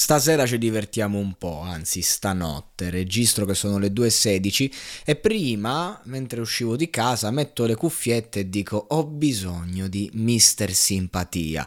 Stasera 0.00 0.46
ci 0.46 0.58
divertiamo 0.58 1.18
un 1.18 1.34
po', 1.36 1.58
anzi 1.60 2.02
stanotte, 2.02 2.88
registro 2.88 3.44
che 3.44 3.54
sono 3.54 3.78
le 3.78 3.88
2.16 3.88 4.70
e 5.04 5.16
prima, 5.16 6.00
mentre 6.04 6.40
uscivo 6.40 6.76
di 6.76 6.88
casa, 6.88 7.32
metto 7.32 7.66
le 7.66 7.74
cuffiette 7.74 8.38
e 8.38 8.48
dico 8.48 8.76
ho 8.90 9.04
bisogno 9.04 9.88
di 9.88 10.08
Mister 10.12 10.72
Simpatia. 10.72 11.66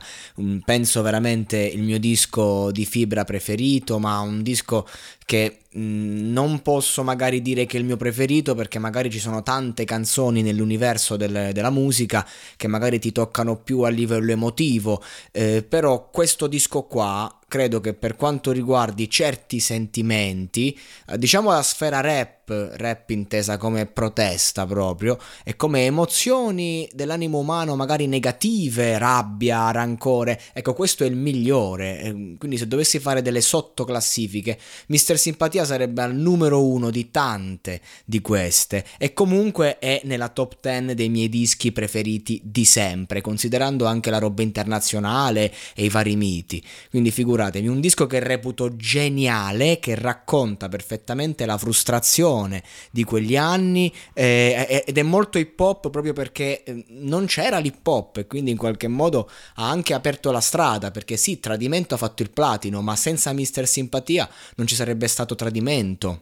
Penso 0.64 1.02
veramente 1.02 1.58
il 1.58 1.84
mio 1.84 2.00
disco 2.00 2.72
di 2.72 2.86
fibra 2.86 3.26
preferito, 3.26 4.00
ma 4.00 4.22
un 4.22 4.42
disco 4.42 4.88
che 5.32 5.60
mm, 5.78 6.34
non 6.34 6.62
posso 6.62 7.04
magari 7.04 7.42
dire 7.42 7.66
che 7.66 7.78
è 7.78 7.80
il 7.80 7.86
mio 7.86 7.96
preferito 7.96 8.54
perché 8.54 8.80
magari 8.80 9.10
ci 9.10 9.18
sono 9.18 9.42
tante 9.44 9.86
canzoni 9.86 10.42
nell'universo 10.42 11.16
del, 11.16 11.52
della 11.54 11.70
musica 11.70 12.28
che 12.58 12.68
magari 12.68 13.00
ti 13.00 13.14
toccano 13.14 13.56
più 13.56 13.80
a 13.84 13.90
livello 13.90 14.30
emotivo, 14.30 15.02
eh, 15.32 15.64
però 15.64 16.10
questo 16.12 16.48
disco 16.48 16.82
qua 16.82 17.34
credo 17.48 17.80
che 17.80 17.94
per 17.94 18.18
quanto 18.18 18.52
riguardi 18.52 19.10
certi 19.10 19.62
sentimenti, 19.62 20.78
eh, 21.08 21.18
diciamo 21.18 21.52
la 21.52 21.62
sfera 21.62 22.02
rap, 22.02 22.41
rap 22.52 23.10
intesa 23.10 23.58
come 23.58 23.86
protesta 23.86 24.66
proprio, 24.66 25.18
e 25.44 25.56
come 25.56 25.86
emozioni 25.86 26.90
dell'animo 26.94 27.40
umano 27.40 27.76
magari 27.76 28.08
negative, 28.08 28.98
rabbia, 28.98 29.72
rancore, 29.72 30.40
ecco 30.54 30.74
questo 30.74 31.04
è 31.04 31.08
il 31.08 31.16
migliore, 31.16 32.02
eh, 32.02 32.36
quindi 32.38 32.58
se 32.58 32.68
dovessi 32.68 33.00
fare 33.00 33.22
delle 33.22 33.42
sottoclassifiche, 33.42 34.58
Mister 34.88 35.18
Simpatia 35.18 35.66
sarebbe 35.66 36.02
al 36.02 36.16
numero 36.16 36.66
uno 36.66 36.90
di 36.90 37.12
tante 37.12 37.82
di 38.06 38.22
queste, 38.22 38.86
e 38.98 39.14
comunque 39.14 39.80
è 39.80 40.02
nella 40.04 40.30
top 40.30 40.58
10 40.62 40.94
dei 40.96 41.10
miei 41.10 41.30
dischi 41.30 41.72
preferiti 41.72 42.42
di 42.44 42.66
sempre, 42.66 43.22
considerando 43.22 43.86
anche 43.86 44.10
la 44.10 44.20
roba 44.20 44.42
internazionale 44.42 45.54
e 45.76 45.86
i 45.86 45.90
vari 45.90 46.16
miti, 46.16 46.64
quindi 46.90 47.12
figuratevi, 47.12 47.68
un 47.68 47.80
disco 47.80 48.08
che 48.08 48.20
reputo 48.20 48.76
geniale, 48.76 49.80
che 49.80 49.96
racconta 49.96 50.68
perfettamente 50.70 51.46
la 51.46 51.58
frustrazione 51.58 52.41
di 52.92 53.04
quegli 53.04 53.36
anni 53.36 53.94
eh, 54.14 54.84
ed 54.86 54.98
è 54.98 55.04
molto 55.04 55.38
hip 55.38 55.60
hop 55.60 55.90
proprio 55.90 56.14
perché 56.14 56.64
eh, 56.64 56.86
non 56.90 57.26
c'era 57.26 57.60
l'hip 57.60 57.86
hop 57.86 58.18
e 58.18 58.28
quindi 58.28 58.52
in 58.52 58.58
qualche 58.58 58.88
modo 58.88 59.30
ha 59.56 59.70
anche 59.70 59.94
aperto 59.94 60.32
la 60.32 60.42
strada 60.42 60.92
perché 60.92 61.18
sì, 61.18 61.40
Tradimento 61.40 61.96
ha 61.96 61.98
fatto 61.98 62.24
il 62.24 62.32
platino, 62.32 62.82
ma 62.82 62.96
senza 62.96 63.34
Mister 63.34 63.68
Simpatia 63.68 64.30
non 64.56 64.68
ci 64.68 64.76
sarebbe 64.76 65.08
stato 65.08 65.36
Tradimento 65.36 66.20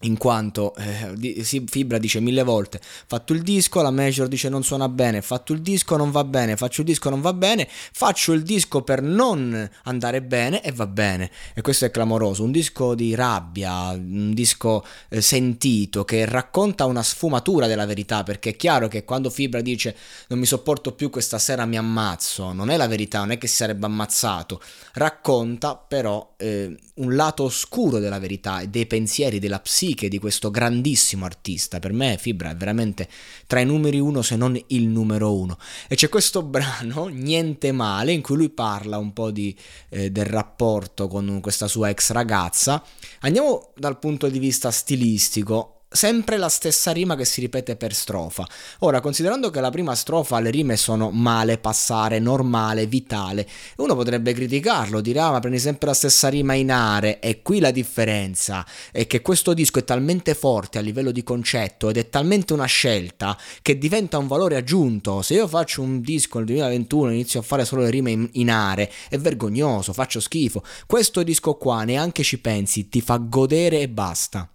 in 0.00 0.16
quanto 0.16 0.74
eh, 0.76 1.44
Fibra 1.44 1.98
dice 1.98 2.20
mille 2.20 2.42
volte 2.42 2.80
fatto 3.06 3.32
il 3.32 3.42
disco, 3.42 3.82
la 3.82 3.90
Major 3.90 4.28
dice 4.28 4.48
non 4.48 4.62
suona 4.62 4.88
bene, 4.88 5.20
fatto 5.22 5.52
il 5.52 5.60
disco 5.60 5.96
non 5.96 6.10
va 6.10 6.24
bene, 6.24 6.56
faccio 6.56 6.80
il 6.80 6.86
disco 6.86 7.10
non 7.10 7.20
va 7.20 7.32
bene, 7.32 7.68
faccio 7.68 8.32
il 8.32 8.42
disco 8.42 8.82
per 8.82 9.02
non 9.02 9.68
andare 9.84 10.22
bene 10.22 10.62
e 10.62 10.72
va 10.72 10.86
bene. 10.86 11.30
E 11.54 11.60
questo 11.60 11.84
è 11.84 11.90
clamoroso, 11.90 12.44
un 12.44 12.50
disco 12.50 12.94
di 12.94 13.14
rabbia, 13.14 13.90
un 13.90 14.32
disco 14.32 14.84
eh, 15.08 15.20
sentito 15.20 16.04
che 16.04 16.24
racconta 16.24 16.86
una 16.86 17.02
sfumatura 17.02 17.66
della 17.66 17.86
verità 17.86 18.22
perché 18.22 18.50
è 18.50 18.56
chiaro 18.56 18.88
che 18.88 19.04
quando 19.04 19.30
Fibra 19.30 19.60
dice 19.60 19.96
non 20.28 20.38
mi 20.38 20.46
sopporto 20.46 20.92
più 20.92 21.10
questa 21.10 21.38
sera 21.38 21.66
mi 21.66 21.76
ammazzo, 21.76 22.52
non 22.52 22.70
è 22.70 22.76
la 22.76 22.86
verità, 22.86 23.18
non 23.20 23.32
è 23.32 23.38
che 23.38 23.46
si 23.46 23.56
sarebbe 23.56 23.86
ammazzato, 23.86 24.60
racconta 24.94 25.76
però 25.76 26.34
eh, 26.36 26.76
un 26.94 27.14
lato 27.14 27.44
oscuro 27.44 27.98
della 27.98 28.18
verità 28.18 28.60
e 28.60 28.68
dei 28.68 28.86
pensieri 28.86 29.38
della 29.38 29.60
psiche 29.60 29.89
psiche 29.90 30.08
di 30.08 30.18
questo 30.18 30.50
grandissimo 30.50 31.24
artista. 31.24 31.78
Per 31.80 31.92
me 31.92 32.16
Fibra 32.18 32.50
è 32.50 32.56
veramente 32.56 33.08
tra 33.46 33.60
i 33.60 33.66
numeri 33.66 33.98
uno, 33.98 34.22
se 34.22 34.36
non 34.36 34.60
il 34.68 34.86
numero 34.86 35.36
uno. 35.36 35.58
E 35.88 35.96
c'è 35.96 36.08
questo 36.08 36.42
brano, 36.44 37.06
Niente 37.06 37.72
male, 37.72 38.12
in 38.12 38.22
cui 38.22 38.36
lui 38.36 38.50
parla 38.50 38.98
un 38.98 39.12
po' 39.12 39.30
di, 39.30 39.56
eh, 39.88 40.10
del 40.10 40.26
rapporto 40.26 41.08
con 41.08 41.40
questa 41.40 41.66
sua 41.66 41.88
ex 41.90 42.10
ragazza. 42.12 42.82
Andiamo 43.20 43.72
dal 43.76 43.98
punto 43.98 44.28
di 44.28 44.38
vista 44.38 44.70
stilistico 44.70 45.79
sempre 45.92 46.36
la 46.36 46.48
stessa 46.48 46.92
rima 46.92 47.16
che 47.16 47.24
si 47.24 47.40
ripete 47.40 47.74
per 47.74 47.92
strofa. 47.92 48.46
Ora, 48.80 49.00
considerando 49.00 49.50
che 49.50 49.60
la 49.60 49.70
prima 49.70 49.96
strofa 49.96 50.38
le 50.38 50.50
rime 50.50 50.76
sono 50.76 51.10
male, 51.10 51.58
passare, 51.58 52.20
normale, 52.20 52.86
vitale, 52.86 53.46
uno 53.78 53.96
potrebbe 53.96 54.32
criticarlo, 54.32 55.00
dire 55.00 55.18
ah 55.18 55.32
ma 55.32 55.40
prendi 55.40 55.58
sempre 55.58 55.88
la 55.88 55.94
stessa 55.94 56.28
rima 56.28 56.54
in 56.54 56.70
are 56.70 57.18
e 57.18 57.42
qui 57.42 57.58
la 57.58 57.72
differenza 57.72 58.64
è 58.92 59.08
che 59.08 59.20
questo 59.20 59.52
disco 59.52 59.80
è 59.80 59.84
talmente 59.84 60.34
forte 60.34 60.78
a 60.78 60.80
livello 60.80 61.10
di 61.10 61.24
concetto 61.24 61.88
ed 61.88 61.96
è 61.96 62.08
talmente 62.08 62.52
una 62.52 62.66
scelta 62.66 63.36
che 63.60 63.76
diventa 63.76 64.16
un 64.16 64.28
valore 64.28 64.54
aggiunto. 64.56 65.22
Se 65.22 65.34
io 65.34 65.48
faccio 65.48 65.82
un 65.82 66.00
disco 66.00 66.38
nel 66.38 66.46
2021 66.46 67.10
e 67.10 67.14
inizio 67.14 67.40
a 67.40 67.42
fare 67.42 67.64
solo 67.64 67.82
le 67.82 67.90
rime 67.90 68.12
in, 68.12 68.28
in 68.34 68.50
are, 68.50 68.88
è 69.08 69.18
vergognoso, 69.18 69.92
faccio 69.92 70.20
schifo. 70.20 70.62
Questo 70.86 71.24
disco 71.24 71.54
qua 71.54 71.82
neanche 71.82 72.22
ci 72.22 72.38
pensi, 72.38 72.88
ti 72.88 73.00
fa 73.00 73.16
godere 73.16 73.80
e 73.80 73.88
basta. 73.88 74.48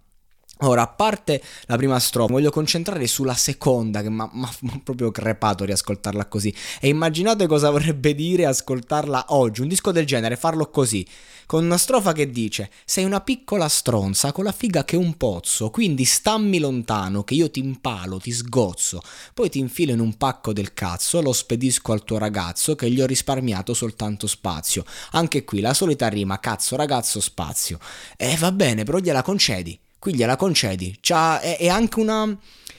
Ora, 0.60 0.82
a 0.82 0.88
parte 0.88 1.42
la 1.66 1.76
prima 1.76 1.98
strofa, 1.98 2.32
voglio 2.32 2.50
concentrare 2.50 3.06
sulla 3.06 3.34
seconda, 3.34 4.00
che 4.00 4.08
mi 4.08 4.22
ha 4.22 4.30
proprio 4.82 5.10
crepato 5.10 5.64
riascoltarla 5.64 6.24
così. 6.26 6.54
E 6.80 6.88
immaginate 6.88 7.46
cosa 7.46 7.68
vorrebbe 7.68 8.14
dire 8.14 8.46
ascoltarla 8.46 9.26
oggi, 9.28 9.60
un 9.60 9.68
disco 9.68 9.92
del 9.92 10.06
genere, 10.06 10.36
farlo 10.36 10.70
così, 10.70 11.06
con 11.44 11.62
una 11.62 11.76
strofa 11.76 12.12
che 12.12 12.30
dice: 12.30 12.70
Sei 12.86 13.04
una 13.04 13.20
piccola 13.20 13.68
stronza 13.68 14.32
con 14.32 14.44
la 14.44 14.52
figa 14.52 14.82
che 14.86 14.96
è 14.96 14.98
un 14.98 15.18
pozzo, 15.18 15.68
quindi 15.68 16.06
stammi 16.06 16.58
lontano, 16.58 17.22
che 17.22 17.34
io 17.34 17.50
ti 17.50 17.60
impalo, 17.60 18.18
ti 18.18 18.32
sgozzo, 18.32 19.02
poi 19.34 19.50
ti 19.50 19.58
infilo 19.58 19.92
in 19.92 20.00
un 20.00 20.16
pacco 20.16 20.54
del 20.54 20.72
cazzo, 20.72 21.20
lo 21.20 21.34
spedisco 21.34 21.92
al 21.92 22.02
tuo 22.02 22.16
ragazzo, 22.16 22.74
che 22.74 22.90
gli 22.90 23.02
ho 23.02 23.06
risparmiato 23.06 23.74
soltanto 23.74 24.26
spazio. 24.26 24.84
Anche 25.10 25.44
qui 25.44 25.60
la 25.60 25.74
solita 25.74 26.08
rima, 26.08 26.40
cazzo, 26.40 26.76
ragazzo, 26.76 27.20
spazio. 27.20 27.78
E 28.16 28.36
va 28.38 28.52
bene, 28.52 28.84
però 28.84 28.96
gliela 28.96 29.20
concedi 29.20 29.78
qui 29.98 30.14
gliela 30.14 30.36
concedi. 30.36 30.98
È, 31.00 31.56
è, 31.58 31.68
anche 31.68 32.00
una, 32.00 32.36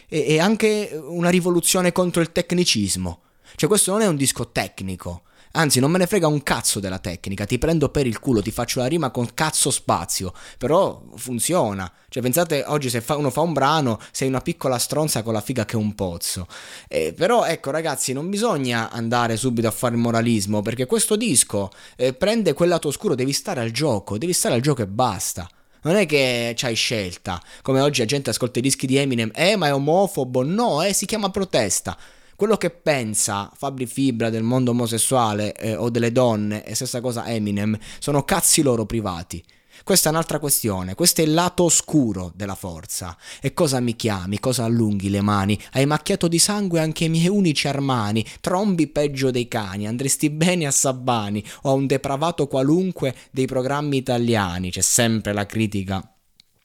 è, 0.08 0.26
è 0.26 0.40
anche 0.40 1.00
una 1.04 1.30
rivoluzione 1.30 1.92
contro 1.92 2.22
il 2.22 2.32
tecnicismo. 2.32 3.22
Cioè 3.56 3.70
questo 3.70 3.92
non 3.92 4.02
è 4.02 4.08
un 4.08 4.16
disco 4.16 4.52
tecnico, 4.52 5.24
Anzi, 5.58 5.80
non 5.80 5.90
me 5.90 5.98
ne 5.98 6.06
frega 6.06 6.28
un 6.28 6.44
cazzo 6.44 6.80
della 6.80 7.00
tecnica, 7.00 7.46
ti 7.46 7.58
prendo 7.58 7.90
per 7.90 8.06
il 8.06 8.20
culo, 8.20 8.44
ti 8.44 8.52
faccio 8.52 8.80
la 8.80 8.86
rima 8.86 9.10
con 9.10 9.34
cazzo 9.34 9.72
spazio, 9.72 10.32
però 10.58 11.02
funziona. 11.16 11.92
Cioè, 12.10 12.22
pensate, 12.22 12.64
oggi 12.68 12.92
se 12.92 13.02
fa, 13.02 13.16
uno 13.16 13.32
fa 13.32 13.42
un 13.42 13.54
brano, 13.54 14.00
sei 14.12 14.28
una 14.28 14.42
piccola 14.42 14.78
stronza 14.78 15.24
con 15.24 15.34
la 15.34 15.42
figa 15.42 15.66
che 15.66 15.74
è 15.74 15.80
un 15.80 15.96
pozzo. 15.96 16.46
Eh, 16.88 17.12
però, 17.12 17.46
ecco, 17.46 17.72
ragazzi, 17.72 18.14
non 18.14 18.30
bisogna 18.30 18.92
andare 18.92 19.36
subito 19.36 19.68
a 19.68 19.72
fare 19.72 19.96
il 19.96 20.02
moralismo, 20.02 20.62
perché 20.62 20.86
questo 20.86 21.16
disco 21.16 21.72
eh, 21.96 22.14
prende 22.14 22.54
quel 22.54 22.70
lato 22.70 22.90
oscuro, 22.90 23.16
devi 23.16 23.34
stare 23.34 23.60
al 23.62 23.72
gioco, 23.72 24.20
devi 24.20 24.34
stare 24.34 24.54
al 24.54 24.62
gioco 24.62 24.84
e 24.84 24.88
basta. 24.88 25.50
Non 25.88 25.96
è 25.96 26.06
che 26.06 26.52
c'hai 26.54 26.76
scelta, 26.76 27.42
come 27.62 27.80
oggi 27.80 28.02
la 28.02 28.06
gente 28.06 28.30
ascolta 28.30 28.60
i 28.60 28.62
dischi 28.62 28.88
di 28.88 28.98
Eminem, 28.98 29.32
eh 29.34 29.56
ma 29.56 29.68
è 29.68 29.74
omofobo, 29.74 30.44
no, 30.44 30.82
eh 30.82 30.92
si 30.92 31.06
chiama 31.06 31.30
protesta. 31.30 31.98
Quello 32.36 32.58
che 32.58 32.72
pensa 32.72 33.50
Fabri 33.56 33.86
Fibra 33.86 34.30
del 34.30 34.44
mondo 34.44 34.72
omosessuale 34.72 35.56
eh, 35.56 35.78
o 35.78 35.90
delle 35.90 36.12
donne, 36.12 36.66
e 36.66 36.76
stessa 36.76 37.00
cosa 37.00 37.26
Eminem, 37.26 37.80
sono 38.00 38.24
cazzi 38.24 38.62
loro 38.64 38.86
privati. 38.86 39.42
Questa 39.84 40.10
è 40.10 40.12
un'altra 40.12 40.40
questione, 40.40 40.96
questo 40.96 41.22
è 41.22 41.24
il 41.24 41.34
lato 41.34 41.64
oscuro 41.64 42.32
della 42.36 42.56
forza. 42.56 43.18
E 43.42 43.54
cosa 43.54 43.80
mi 43.80 43.96
chiami, 43.96 44.40
cosa 44.40 44.66
allunghi 44.66 45.10
le 45.10 45.22
mani? 45.22 45.60
Hai 45.72 45.86
macchiato 45.86 46.28
di 46.28 46.40
sangue 46.40 46.80
anche 46.80 47.06
i 47.06 47.10
miei 47.10 47.30
unici 47.30 47.68
armani, 47.68 48.26
trombi 48.42 48.88
peggio 48.88 49.32
dei 49.32 49.48
cani, 49.48 49.88
andresti 49.88 50.30
bene 50.30 50.66
a 50.66 50.72
Sabbani 50.72 51.44
o 51.64 51.70
a 51.70 51.74
un 51.74 51.88
depravato 51.88 52.48
qualunque 52.48 53.16
dei 53.32 53.46
programmi 53.46 53.98
italiani. 53.98 54.72
C'è 54.72 54.82
sempre 54.82 55.34
la 55.34 55.46
critica 55.46 56.12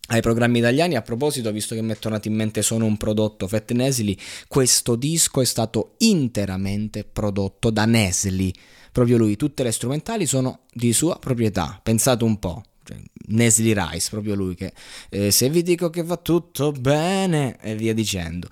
ai 0.08 0.20
programmi 0.20 0.58
italiani. 0.58 0.94
A 0.94 1.02
proposito, 1.02 1.50
visto 1.50 1.74
che 1.74 1.82
mi 1.82 1.92
è 1.92 1.98
tornato 1.98 2.28
in 2.28 2.34
mente 2.34 2.62
Sono 2.62 2.84
un 2.84 2.96
prodotto 2.96 3.48
Fat 3.48 3.72
Nesli, 3.72 4.16
questo 4.48 4.96
disco 4.96 5.40
è 5.40 5.44
stato 5.44 5.94
interamente 5.98 7.04
prodotto 7.04 7.70
da 7.70 7.84
Nesli. 7.84 8.52
Proprio 8.92 9.16
lui, 9.16 9.36
tutte 9.36 9.62
le 9.62 9.72
strumentali 9.72 10.26
sono 10.26 10.60
di 10.72 10.92
sua 10.92 11.18
proprietà. 11.18 11.80
Pensate 11.82 12.24
un 12.24 12.38
po'. 12.38 12.62
Cioè, 12.84 12.98
Nesli 13.28 13.72
Rice, 13.74 14.10
proprio 14.10 14.34
lui 14.34 14.54
che 14.54 14.72
eh, 15.08 15.30
se 15.30 15.48
vi 15.48 15.62
dico 15.62 15.90
che 15.90 16.02
va 16.02 16.16
tutto 16.16 16.72
bene 16.72 17.56
e 17.60 17.74
via 17.76 17.94
dicendo. 17.94 18.48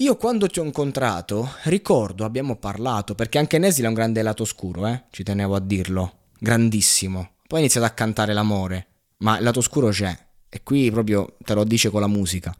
Io 0.00 0.16
quando 0.16 0.46
ti 0.46 0.60
ho 0.60 0.64
incontrato, 0.64 1.54
ricordo, 1.64 2.24
abbiamo 2.24 2.54
parlato, 2.54 3.16
perché 3.16 3.38
anche 3.38 3.58
Nesli 3.58 3.84
ha 3.84 3.88
un 3.88 3.94
grande 3.94 4.22
lato 4.22 4.44
scuro, 4.44 4.86
eh? 4.86 5.04
ci 5.10 5.24
tenevo 5.24 5.56
a 5.56 5.60
dirlo, 5.60 6.12
grandissimo. 6.38 7.30
Poi 7.48 7.58
ha 7.58 7.62
iniziato 7.62 7.86
a 7.86 7.90
cantare 7.90 8.32
l'amore, 8.32 8.86
ma 9.18 9.38
il 9.38 9.42
lato 9.42 9.60
scuro 9.60 9.88
c'è, 9.88 10.16
e 10.48 10.62
qui 10.62 10.90
proprio 10.92 11.36
te 11.42 11.54
lo 11.54 11.64
dice 11.64 11.90
con 11.90 12.00
la 12.00 12.06
musica. 12.06 12.54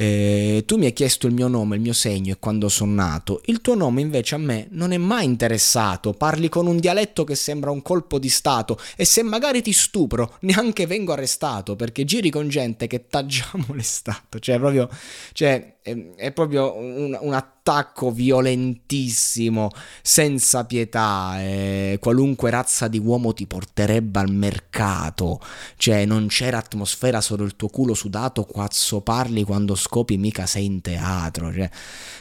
Eh, 0.00 0.62
tu 0.64 0.76
mi 0.76 0.86
hai 0.86 0.92
chiesto 0.92 1.26
il 1.26 1.32
mio 1.32 1.48
nome, 1.48 1.74
il 1.74 1.82
mio 1.82 1.92
segno 1.92 2.30
e 2.30 2.36
quando 2.38 2.68
sono 2.68 2.92
nato. 2.92 3.40
Il 3.46 3.60
tuo 3.60 3.74
nome 3.74 4.00
invece 4.00 4.36
a 4.36 4.38
me 4.38 4.68
non 4.70 4.92
è 4.92 4.96
mai 4.96 5.24
interessato. 5.24 6.12
Parli 6.12 6.48
con 6.48 6.68
un 6.68 6.78
dialetto 6.78 7.24
che 7.24 7.34
sembra 7.34 7.72
un 7.72 7.82
colpo 7.82 8.20
di 8.20 8.28
stato 8.28 8.78
e 8.94 9.04
se 9.04 9.24
magari 9.24 9.60
ti 9.60 9.72
stupro 9.72 10.36
neanche 10.42 10.86
vengo 10.86 11.12
arrestato 11.12 11.74
perché 11.74 12.04
giri 12.04 12.30
con 12.30 12.48
gente 12.48 12.86
che 12.86 13.08
t'ha 13.08 13.26
già 13.26 13.50
molestato. 13.66 14.38
Cioè, 14.48 14.56
proprio, 14.58 14.88
cioè, 15.32 15.77
è, 15.88 16.14
è 16.16 16.32
proprio 16.32 16.76
un, 16.76 17.16
un 17.20 17.32
attacco 17.32 18.10
violentissimo, 18.10 19.70
senza 20.02 20.64
pietà, 20.64 21.40
eh, 21.40 21.98
qualunque 22.00 22.50
razza 22.50 22.88
di 22.88 22.98
uomo 22.98 23.32
ti 23.32 23.46
porterebbe 23.46 24.18
al 24.18 24.30
mercato, 24.30 25.40
cioè 25.76 26.04
non 26.04 26.26
c'era 26.28 26.58
atmosfera, 26.58 27.20
solo 27.20 27.44
il 27.44 27.56
tuo 27.56 27.68
culo 27.68 27.94
sudato, 27.94 28.44
quazzo 28.44 29.00
parli 29.00 29.44
quando 29.44 29.74
scopi 29.74 30.16
mica 30.16 30.46
sei 30.46 30.66
in 30.66 30.80
teatro, 30.80 31.52
cioè, 31.52 31.70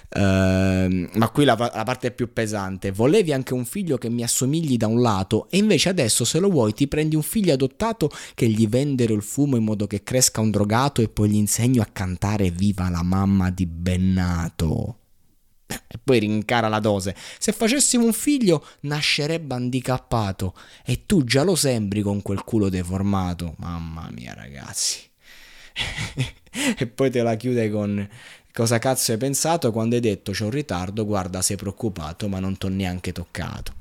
Uh, 0.10 1.10
ma 1.16 1.30
qui 1.34 1.44
la, 1.44 1.58
la, 1.58 1.84
parte 1.84 2.12
più 2.12 2.32
pesante. 2.32 2.92
Volevi 2.92 3.34
anche 3.34 3.54
un 3.54 3.66
figlio 3.66 3.98
che 3.98 4.10
mi 4.10 4.24
assomigli 4.24 4.78
da 4.78 4.88
un 4.88 5.02
lato, 5.02 5.48
e 5.50 5.58
invece 5.58 5.90
adesso, 5.90 6.24
se 6.24 6.40
lo 6.40 6.50
vuoi, 6.50 6.74
ti 6.74 6.88
prendi 6.88 7.16
un 7.16 7.22
figlio 7.22 7.52
adottato 7.52 8.10
che 8.34 8.48
gli 8.48 8.68
vendero 8.70 9.14
il 9.14 9.22
fumo 9.22 9.58
in 9.58 9.66
modo 9.66 9.86
che 9.86 10.04
cresca 10.04 10.40
un 10.40 10.50
drogato 10.50 11.02
e 11.02 11.10
poi 11.10 11.30
gli 11.30 11.36
insegno 11.36 11.82
a 11.82 11.90
cantare 11.92 12.52
Viva 12.52 12.90
la 12.90 13.04
mamma 13.04 13.50
di 13.58 13.66
Bennato 13.66 15.00
e 15.66 15.98
poi 16.02 16.20
rincara 16.20 16.68
la 16.68 16.80
dose. 16.80 17.16
Se 17.40 17.52
facessimo 17.52 18.06
un 18.06 18.14
figlio, 18.14 18.64
nascerebbe 18.82 19.56
handicappato 19.56 20.54
e 20.86 21.08
tu 21.08 21.24
già 21.24 21.42
lo 21.42 21.56
sembri 21.56 22.02
con 22.02 22.22
quel 22.22 22.44
culo 22.44 22.70
deformato. 22.70 23.56
Mamma 23.58 24.08
mia, 24.12 24.36
ragazzi. 24.36 25.00
e 26.78 26.88
poi 26.88 27.10
te 27.10 27.24
la 27.24 27.36
chiude 27.36 27.72
con 27.72 28.08
cosa 28.54 28.78
cazzo 28.78 29.12
hai 29.12 29.18
pensato 29.18 29.72
quando 29.72 29.96
hai 29.96 30.02
detto 30.02 30.32
c'è 30.32 30.44
un 30.44 30.52
ritardo, 30.52 31.04
guarda, 31.04 31.42
sei 31.42 31.58
preoccupato, 31.58 32.28
ma 32.28 32.40
non 32.40 32.58
t'ho 32.58 32.70
neanche 32.70 33.12
toccato. 33.12 33.74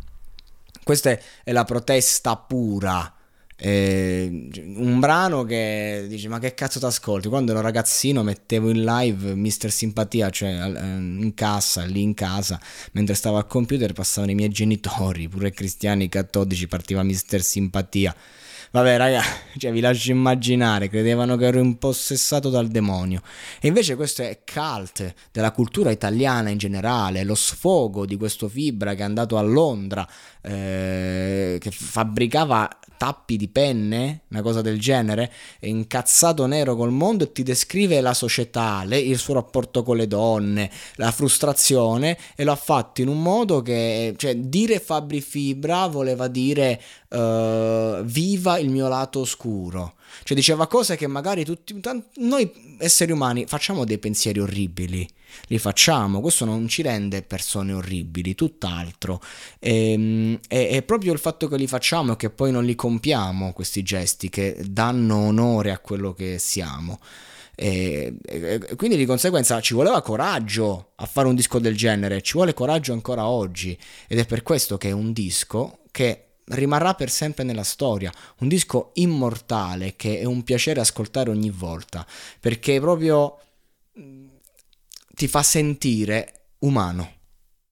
Questa 0.83 1.11
è 1.45 1.53
la 1.53 1.65
protesta 1.65 2.37
pura 2.37 3.16
eh, 3.59 4.49
un 4.77 5.01
brano 5.01 5.45
che 5.45 6.05
dice 6.09 6.29
ma 6.29 6.39
che 6.39 6.53
cazzo 6.53 6.79
ti 6.79 6.85
ascolti 6.85 7.29
quando 7.29 7.53
ero 7.53 7.63
ragazzino 7.63 8.23
mettevo 8.23 8.69
in 8.69 8.85
live 8.85 9.35
Mister 9.35 9.73
Simpatia 9.73 10.29
cioè 10.29 10.51
in 10.51 11.33
cassa 11.35 11.85
lì 11.85 12.03
in 12.03 12.13
casa 12.13 12.61
mentre 12.93 13.15
stavo 13.15 13.39
al 13.39 13.47
computer 13.47 13.95
passavano 13.95 14.33
i 14.33 14.35
miei 14.35 14.51
genitori 14.51 15.27
pure 15.29 15.53
cristiani 15.53 16.11
cattolici 16.11 16.67
partiva 16.67 17.03
Mister 17.03 17.43
Simpatia 17.43 18.15
Vabbè, 18.77 18.99
raga, 18.99 19.23
cioè, 19.57 19.73
vi 19.73 19.81
lascio 19.81 20.11
immaginare, 20.11 20.91
credevano 20.91 21.37
che 21.37 21.47
ero 21.47 21.61
impossessato 21.61 22.51
dal 22.51 22.69
demonio. 22.69 23.23
E 23.59 23.69
invece 23.69 23.97
questo 23.97 24.21
è 24.21 24.41
cult 24.45 25.15
della 25.33 25.51
cultura 25.51 25.91
italiana 25.91 26.51
in 26.51 26.59
generale, 26.59 27.25
lo 27.25 27.35
sfogo 27.35 28.05
di 28.05 28.19
questo 28.19 28.49
Fibra 28.49 28.93
che 28.95 29.01
è 29.01 29.05
andato 29.05 29.39
a 29.39 29.41
Londra, 29.41 30.07
eh, 30.43 31.57
che 31.59 31.71
fabbricava 31.71 32.69
tappi 32.97 33.37
di 33.37 33.49
penne, 33.49 34.23
una 34.29 34.43
cosa 34.43 34.61
del 34.63 34.81
genere, 34.81 35.33
è 35.59 35.67
incazzato 35.67 36.47
nero 36.47 36.77
col 36.77 36.93
mondo 36.93 37.25
e 37.25 37.33
ti 37.33 37.43
descrive 37.43 38.01
la 38.01 38.15
società, 38.15 38.83
le, 38.85 38.99
il 38.99 39.19
suo 39.19 39.35
rapporto 39.35 39.83
con 39.83 39.97
le 39.97 40.07
donne, 40.07 40.71
la 40.97 41.11
frustrazione 41.13 42.17
e 42.35 42.45
lo 42.45 42.53
ha 42.53 42.57
fatto 42.57 43.01
in 43.01 43.09
un 43.09 43.23
modo 43.23 43.63
che, 43.63 44.15
cioè, 44.17 44.37
dire 44.37 44.81
Fabri 44.81 45.21
Fibra 45.21 45.87
voleva 45.87 46.29
dire 46.29 46.81
uh, 47.09 48.03
viva 48.03 48.59
il 48.59 48.71
mio 48.71 48.89
lato 48.89 49.21
oscuro. 49.21 49.95
Cioè 50.23 50.37
diceva 50.37 50.67
cose 50.67 50.97
che 50.97 51.07
magari 51.07 51.45
tutti, 51.45 51.79
noi 52.17 52.77
esseri 52.79 53.13
umani 53.13 53.47
facciamo 53.47 53.85
dei 53.85 53.99
pensieri 53.99 54.41
orribili 54.41 55.09
li 55.49 55.59
facciamo, 55.59 56.21
questo 56.21 56.45
non 56.45 56.67
ci 56.69 56.83
rende 56.83 57.23
persone 57.23 57.73
orribili, 57.73 58.35
tutt'altro. 58.35 59.21
E, 59.59 60.39
è, 60.49 60.69
è, 60.71 60.83
proprio 60.83 61.13
il 61.13 61.19
fatto 61.19 61.49
che 61.49 61.57
li 61.57 61.67
facciamo 61.67 62.13
e 62.13 62.17
che 62.17 62.31
poi 62.31 62.51
non 62.51 62.65
li 62.65 62.75
compiamo, 62.75 63.53
questi 63.53 63.83
gesti, 63.83 64.29
che 64.29 64.57
danno 64.67 65.17
onore 65.17 65.71
a 65.71 65.79
quello 65.79 66.13
che 66.13 66.39
siamo. 66.39 66.99
E, 67.55 68.17
e, 68.23 68.77
quindi 68.77 68.97
di 68.97 69.07
conseguenza 69.07 69.61
ci 69.61 69.75
voleva 69.75 70.03
coraggio 70.03 70.93
a 70.97 71.07
fare 71.07 71.29
un 71.29 71.35
disco 71.35 71.59
del 71.59 71.77
genere, 71.77 72.23
ci 72.23 72.35
vuole 72.35 72.53
coraggio 72.53 72.93
ancora 72.93 73.27
oggi 73.27 73.77
ed 74.07 74.19
è 74.19 74.27
per 74.27 74.43
questo 74.43 74.77
che 74.77 74.89
è 74.89 74.93
un 74.93 75.13
disco 75.13 75.79
che 75.91 76.23
rimarrà 76.49 76.95
per 76.95 77.11
sempre 77.11 77.45
nella 77.45 77.65
storia, 77.65 78.13
un 78.39 78.49
disco 78.49 78.91
immortale 78.95 79.97
che 79.97 80.21
è 80.21 80.25
un 80.25 80.43
piacere 80.43 80.81
ascoltare 80.81 81.31
ogni 81.31 81.51
volta, 81.51 82.07
perché 82.41 82.81
proprio 82.81 83.39
ti 85.15 85.29
fa 85.29 85.43
sentire 85.43 86.49
umano. 86.61 87.15